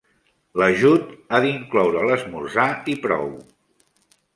L'ajut 0.61 1.11
ha 1.39 1.43
d'incloure 1.47 2.03
l'esmorzar 2.09 2.69
i 2.97 3.01
prou. 3.09 3.33